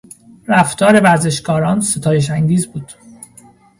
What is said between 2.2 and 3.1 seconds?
انگیز بود.